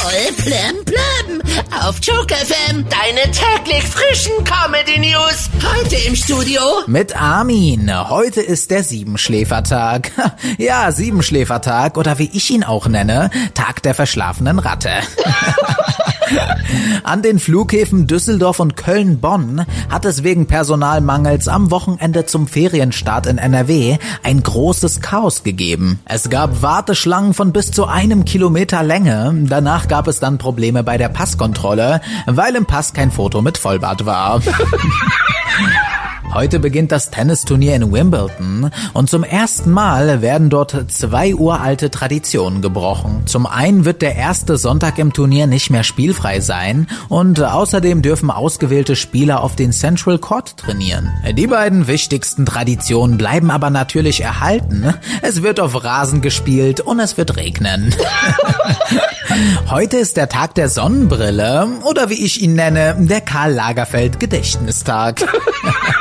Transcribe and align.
Voll 0.00 0.32
plem 0.38 0.84
plem. 0.86 1.42
Auf 1.82 1.96
Joke 2.00 2.34
FM. 2.34 2.86
Deine 2.88 3.30
täglich 3.32 3.84
frischen 3.84 4.32
Comedy 4.44 4.98
News. 4.98 5.50
Heute 5.74 5.96
im 6.06 6.16
Studio. 6.16 6.62
Mit 6.86 7.14
Armin. 7.20 7.92
Heute 8.08 8.40
ist 8.40 8.70
der 8.70 8.82
Siebenschläfertag. 8.82 10.10
Ja, 10.58 10.90
Siebenschläfertag 10.90 11.98
oder 11.98 12.18
wie 12.18 12.30
ich 12.32 12.50
ihn 12.50 12.64
auch 12.64 12.86
nenne, 12.86 13.30
Tag 13.54 13.82
der 13.82 13.94
verschlafenen 13.94 14.58
Ratte. 14.58 14.90
An 17.02 17.22
den 17.22 17.38
Flughäfen 17.38 18.06
Düsseldorf 18.06 18.60
und 18.60 18.76
Köln-Bonn 18.76 19.64
hat 19.88 20.04
es 20.04 20.22
wegen 20.22 20.46
Personalmangels 20.46 21.48
am 21.48 21.70
Wochenende 21.70 22.26
zum 22.26 22.46
Ferienstart 22.46 23.26
in 23.26 23.38
NRW 23.38 23.98
ein 24.22 24.42
großes 24.42 25.00
Chaos 25.00 25.42
gegeben. 25.42 25.98
Es 26.04 26.30
gab 26.30 26.62
Warteschlangen 26.62 27.34
von 27.34 27.52
bis 27.52 27.70
zu 27.70 27.86
einem 27.86 28.24
Kilometer 28.24 28.82
Länge. 28.82 29.34
Danach 29.48 29.88
gab 29.88 30.08
es 30.08 30.20
dann 30.20 30.38
Probleme 30.38 30.82
bei 30.84 30.98
der 30.98 31.08
Passkontrolle, 31.08 32.00
weil 32.26 32.54
im 32.54 32.66
Pass 32.66 32.92
kein 32.92 33.10
Foto 33.10 33.42
mit 33.42 33.58
Vollbart 33.58 34.06
war. 34.06 34.40
Heute 36.32 36.60
beginnt 36.60 36.92
das 36.92 37.10
Tennisturnier 37.10 37.74
in 37.74 37.92
Wimbledon 37.92 38.70
und 38.92 39.10
zum 39.10 39.24
ersten 39.24 39.72
Mal 39.72 40.22
werden 40.22 40.48
dort 40.48 40.86
zwei 40.88 41.34
uralte 41.34 41.90
Traditionen 41.90 42.62
gebrochen. 42.62 43.22
Zum 43.26 43.46
einen 43.46 43.84
wird 43.84 44.00
der 44.00 44.14
erste 44.14 44.56
Sonntag 44.56 44.98
im 44.98 45.12
Turnier 45.12 45.48
nicht 45.48 45.70
mehr 45.70 45.82
spielfrei 45.82 46.38
sein 46.38 46.86
und 47.08 47.42
außerdem 47.42 48.02
dürfen 48.02 48.30
ausgewählte 48.30 48.94
Spieler 48.94 49.42
auf 49.42 49.56
den 49.56 49.72
Central 49.72 50.18
Court 50.18 50.56
trainieren. 50.56 51.10
Die 51.36 51.48
beiden 51.48 51.88
wichtigsten 51.88 52.46
Traditionen 52.46 53.18
bleiben 53.18 53.50
aber 53.50 53.70
natürlich 53.70 54.20
erhalten. 54.20 54.94
Es 55.22 55.42
wird 55.42 55.58
auf 55.58 55.82
Rasen 55.82 56.20
gespielt 56.20 56.80
und 56.80 57.00
es 57.00 57.16
wird 57.16 57.36
regnen. 57.36 57.92
Heute 59.70 59.96
ist 59.96 60.16
der 60.16 60.28
Tag 60.28 60.54
der 60.54 60.68
Sonnenbrille 60.68 61.66
oder 61.82 62.08
wie 62.08 62.24
ich 62.24 62.40
ihn 62.40 62.54
nenne, 62.54 62.96
der 62.98 63.20
Karl 63.20 63.52
Lagerfeld 63.52 64.20
Gedächtnistag. 64.20 65.24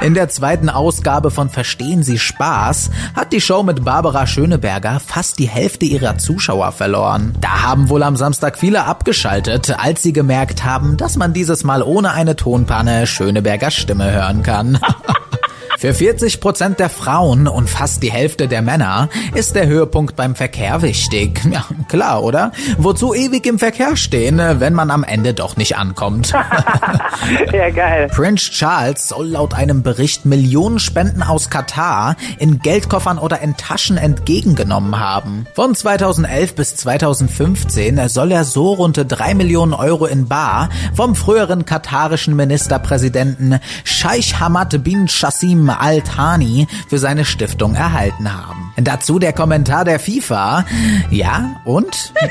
In 0.00 0.14
der 0.14 0.28
zweiten 0.28 0.68
Ausgabe 0.68 1.30
von 1.30 1.48
Verstehen 1.48 2.02
Sie 2.02 2.18
Spaß 2.18 2.90
hat 3.14 3.32
die 3.32 3.40
Show 3.40 3.62
mit 3.62 3.84
Barbara 3.84 4.26
Schöneberger 4.26 5.00
fast 5.00 5.38
die 5.38 5.48
Hälfte 5.48 5.84
ihrer 5.84 6.18
Zuschauer 6.18 6.72
verloren. 6.72 7.34
Da 7.40 7.62
haben 7.62 7.88
wohl 7.88 8.02
am 8.02 8.16
Samstag 8.16 8.58
viele 8.58 8.84
abgeschaltet, 8.84 9.74
als 9.78 10.02
sie 10.02 10.12
gemerkt 10.12 10.64
haben, 10.64 10.96
dass 10.96 11.16
man 11.16 11.32
dieses 11.32 11.64
Mal 11.64 11.82
ohne 11.82 12.12
eine 12.12 12.36
Tonpanne 12.36 13.06
Schönebergers 13.06 13.74
Stimme 13.74 14.10
hören 14.10 14.42
kann. 14.42 14.78
Für 15.82 15.94
40 15.94 16.40
Prozent 16.40 16.78
der 16.78 16.88
Frauen 16.88 17.48
und 17.48 17.68
fast 17.68 18.04
die 18.04 18.12
Hälfte 18.12 18.46
der 18.46 18.62
Männer 18.62 19.08
ist 19.34 19.56
der 19.56 19.66
Höhepunkt 19.66 20.14
beim 20.14 20.36
Verkehr 20.36 20.80
wichtig. 20.80 21.40
Ja, 21.50 21.64
klar, 21.88 22.22
oder? 22.22 22.52
Wozu 22.78 23.14
ewig 23.14 23.44
im 23.46 23.58
Verkehr 23.58 23.96
stehen, 23.96 24.38
wenn 24.38 24.74
man 24.74 24.92
am 24.92 25.02
Ende 25.02 25.34
doch 25.34 25.56
nicht 25.56 25.76
ankommt? 25.76 26.30
ja, 27.52 27.70
geil. 27.70 28.06
Prince 28.14 28.52
Charles 28.52 29.08
soll 29.08 29.30
laut 29.30 29.54
einem 29.54 29.82
Bericht 29.82 30.24
Millionen 30.24 30.78
Spenden 30.78 31.20
aus 31.20 31.50
Katar 31.50 32.14
in 32.38 32.60
Geldkoffern 32.60 33.18
oder 33.18 33.40
in 33.40 33.56
Taschen 33.56 33.96
entgegengenommen 33.96 35.00
haben. 35.00 35.48
Von 35.52 35.74
2011 35.74 36.54
bis 36.54 36.76
2015 36.76 38.08
soll 38.08 38.30
er 38.30 38.44
so 38.44 38.74
rund 38.74 39.04
drei 39.08 39.34
Millionen 39.34 39.74
Euro 39.74 40.06
in 40.06 40.28
Bar 40.28 40.68
vom 40.94 41.16
früheren 41.16 41.64
katarischen 41.64 42.36
Ministerpräsidenten 42.36 43.58
Scheich 43.82 44.38
Hamad 44.38 44.84
bin 44.84 45.08
Shassim 45.08 45.71
Al-Thani 45.80 46.66
für 46.88 46.98
seine 46.98 47.24
Stiftung 47.24 47.74
erhalten 47.74 48.32
haben. 48.32 48.72
Dazu 48.76 49.18
der 49.18 49.32
Kommentar 49.32 49.84
der 49.84 50.00
FIFA. 50.00 50.64
Ja, 51.10 51.56
und? 51.64 52.12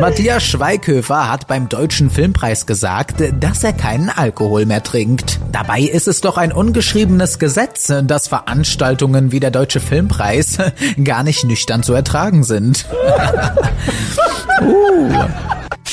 Matthias 0.00 0.44
Schweighöfer 0.44 1.30
hat 1.30 1.46
beim 1.46 1.68
Deutschen 1.68 2.10
Filmpreis 2.10 2.66
gesagt, 2.66 3.22
dass 3.40 3.64
er 3.64 3.72
keinen 3.72 4.08
Alkohol 4.10 4.66
mehr 4.66 4.82
trinkt. 4.82 5.40
Dabei 5.52 5.80
ist 5.80 6.08
es 6.08 6.20
doch 6.20 6.36
ein 6.36 6.52
ungeschriebenes 6.52 7.38
Gesetz, 7.38 7.92
dass 8.04 8.28
Veranstaltungen 8.28 9.32
wie 9.32 9.40
der 9.40 9.50
Deutsche 9.50 9.80
Filmpreis 9.80 10.58
gar 11.04 11.22
nicht 11.22 11.44
nüchtern 11.44 11.82
zu 11.82 11.92
ertragen 11.92 12.44
sind. 12.44 12.86
uh. 14.62 15.12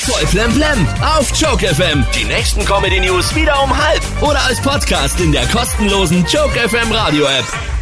Voll 0.06 0.24
Flem 0.28 0.52
Flem 0.52 0.86
auf 1.02 1.32
Joke 1.34 1.66
FM. 1.66 2.04
Die 2.14 2.24
nächsten 2.24 2.64
Comedy 2.64 3.00
News 3.00 3.34
wieder 3.34 3.60
um 3.60 3.76
halb 3.76 4.00
oder 4.22 4.40
als 4.44 4.60
Podcast 4.60 5.18
in 5.20 5.32
der 5.32 5.44
kostenlosen 5.48 6.24
Joke 6.30 6.56
FM 6.68 6.92
Radio 6.92 7.24
App. 7.24 7.75